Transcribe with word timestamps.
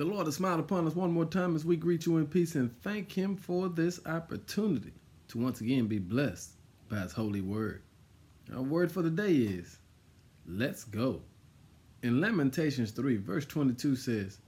The 0.00 0.06
Lord 0.06 0.24
has 0.28 0.36
smiled 0.36 0.60
upon 0.60 0.86
us 0.86 0.96
one 0.96 1.12
more 1.12 1.26
time 1.26 1.54
as 1.54 1.66
we 1.66 1.76
greet 1.76 2.06
you 2.06 2.16
in 2.16 2.26
peace 2.26 2.54
and 2.54 2.74
thank 2.80 3.12
Him 3.12 3.36
for 3.36 3.68
this 3.68 4.00
opportunity 4.06 4.94
to 5.28 5.38
once 5.38 5.60
again 5.60 5.88
be 5.88 5.98
blessed 5.98 6.52
by 6.88 7.00
His 7.00 7.12
holy 7.12 7.42
word. 7.42 7.82
Our 8.50 8.62
word 8.62 8.90
for 8.90 9.02
the 9.02 9.10
day 9.10 9.34
is 9.34 9.78
let's 10.46 10.84
go. 10.84 11.20
In 12.02 12.18
Lamentations 12.18 12.92
3, 12.92 13.18
verse 13.18 13.44
22 13.44 13.94
says, 13.94 14.38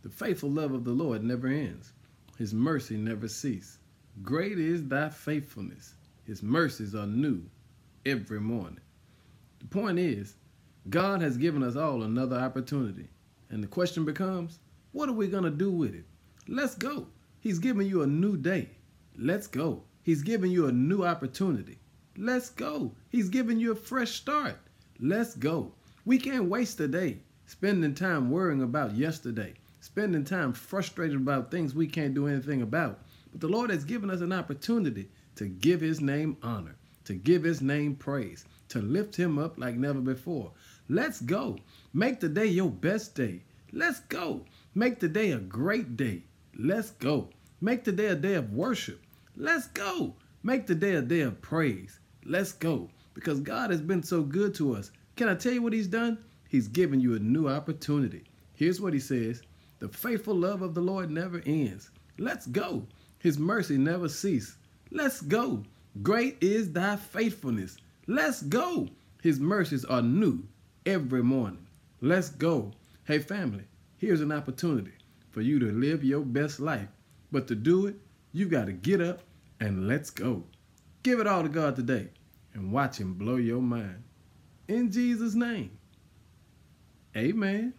The 0.00 0.08
faithful 0.08 0.48
love 0.48 0.72
of 0.72 0.84
the 0.84 0.92
Lord 0.92 1.22
never 1.22 1.48
ends, 1.48 1.92
His 2.38 2.54
mercy 2.54 2.96
never 2.96 3.28
ceases. 3.28 3.80
Great 4.22 4.58
is 4.58 4.82
thy 4.82 5.10
faithfulness, 5.10 5.92
His 6.24 6.42
mercies 6.42 6.94
are 6.94 7.06
new 7.06 7.42
every 8.06 8.40
morning. 8.40 8.80
The 9.58 9.66
point 9.66 9.98
is, 9.98 10.36
God 10.88 11.20
has 11.20 11.36
given 11.36 11.62
us 11.62 11.76
all 11.76 12.02
another 12.02 12.36
opportunity. 12.36 13.10
And 13.50 13.62
the 13.62 13.68
question 13.68 14.06
becomes, 14.06 14.58
what 14.92 15.08
are 15.08 15.14
we 15.14 15.26
going 15.26 15.44
to 15.44 15.50
do 15.50 15.70
with 15.70 15.94
it? 15.94 16.04
Let's 16.48 16.74
go. 16.74 17.06
He's 17.40 17.58
giving 17.58 17.88
you 17.88 18.02
a 18.02 18.06
new 18.06 18.36
day. 18.36 18.70
Let's 19.16 19.46
go. 19.46 19.82
He's 20.02 20.22
giving 20.22 20.50
you 20.50 20.66
a 20.66 20.72
new 20.72 21.04
opportunity. 21.04 21.78
Let's 22.16 22.50
go. 22.50 22.92
He's 23.08 23.28
giving 23.28 23.58
you 23.58 23.72
a 23.72 23.76
fresh 23.76 24.12
start. 24.12 24.56
Let's 25.00 25.34
go. 25.34 25.72
We 26.04 26.18
can't 26.18 26.44
waste 26.44 26.80
a 26.80 26.88
day 26.88 27.20
spending 27.52 27.94
time 27.94 28.30
worrying 28.30 28.62
about 28.62 28.94
yesterday, 28.94 29.52
spending 29.80 30.24
time 30.24 30.52
frustrated 30.54 31.16
about 31.16 31.50
things 31.50 31.74
we 31.74 31.86
can't 31.86 32.14
do 32.14 32.26
anything 32.26 32.62
about. 32.62 33.00
But 33.30 33.40
the 33.40 33.48
Lord 33.48 33.70
has 33.70 33.84
given 33.84 34.08
us 34.08 34.20
an 34.20 34.32
opportunity 34.32 35.10
to 35.36 35.46
give 35.46 35.80
His 35.80 36.00
name 36.00 36.36
honor, 36.42 36.76
to 37.04 37.14
give 37.14 37.42
His 37.42 37.60
name 37.60 37.94
praise, 37.96 38.46
to 38.68 38.80
lift 38.80 39.16
Him 39.16 39.38
up 39.38 39.58
like 39.58 39.74
never 39.74 40.00
before. 40.00 40.52
Let's 40.88 41.20
go. 41.20 41.58
Make 41.92 42.20
the 42.20 42.28
day 42.28 42.46
your 42.46 42.70
best 42.70 43.14
day. 43.14 43.42
Let's 43.74 44.00
go. 44.00 44.44
Make 44.74 45.00
the 45.00 45.08
day 45.08 45.32
a 45.32 45.38
great 45.38 45.96
day. 45.96 46.24
Let's 46.58 46.90
go. 46.90 47.30
Make 47.62 47.84
the 47.84 47.92
day 47.92 48.08
a 48.08 48.14
day 48.14 48.34
of 48.34 48.52
worship. 48.52 49.00
Let's 49.34 49.66
go. 49.68 50.14
Make 50.42 50.66
the 50.66 50.74
day 50.74 50.96
a 50.96 51.02
day 51.02 51.22
of 51.22 51.40
praise. 51.40 51.98
Let's 52.26 52.52
go. 52.52 52.90
Because 53.14 53.40
God 53.40 53.70
has 53.70 53.80
been 53.80 54.02
so 54.02 54.22
good 54.22 54.54
to 54.56 54.74
us. 54.76 54.90
Can 55.16 55.28
I 55.28 55.34
tell 55.34 55.52
you 55.52 55.62
what 55.62 55.72
He's 55.72 55.86
done? 55.86 56.18
He's 56.48 56.68
given 56.68 57.00
you 57.00 57.14
a 57.14 57.18
new 57.18 57.48
opportunity. 57.48 58.24
Here's 58.54 58.80
what 58.80 58.92
He 58.92 59.00
says 59.00 59.40
The 59.78 59.88
faithful 59.88 60.34
love 60.34 60.60
of 60.60 60.74
the 60.74 60.82
Lord 60.82 61.10
never 61.10 61.42
ends. 61.46 61.90
Let's 62.18 62.46
go. 62.46 62.86
His 63.20 63.38
mercy 63.38 63.78
never 63.78 64.08
ceases. 64.08 64.56
Let's 64.90 65.22
go. 65.22 65.64
Great 66.02 66.36
is 66.42 66.72
thy 66.72 66.96
faithfulness. 66.96 67.78
Let's 68.06 68.42
go. 68.42 68.88
His 69.22 69.40
mercies 69.40 69.86
are 69.86 70.02
new 70.02 70.46
every 70.84 71.22
morning. 71.22 71.66
Let's 72.02 72.28
go. 72.28 72.72
Hey, 73.04 73.18
family, 73.18 73.64
here's 73.98 74.20
an 74.20 74.30
opportunity 74.30 74.92
for 75.30 75.40
you 75.40 75.58
to 75.58 75.72
live 75.72 76.04
your 76.04 76.20
best 76.20 76.60
life. 76.60 76.86
But 77.32 77.48
to 77.48 77.56
do 77.56 77.86
it, 77.86 77.96
you've 78.32 78.50
got 78.50 78.66
to 78.66 78.72
get 78.72 79.00
up 79.00 79.22
and 79.58 79.88
let's 79.88 80.10
go. 80.10 80.44
Give 81.02 81.18
it 81.18 81.26
all 81.26 81.42
to 81.42 81.48
God 81.48 81.74
today 81.74 82.10
and 82.54 82.70
watch 82.70 82.98
Him 82.98 83.14
blow 83.14 83.36
your 83.36 83.60
mind. 83.60 84.04
In 84.68 84.92
Jesus' 84.92 85.34
name, 85.34 85.76
amen. 87.16 87.74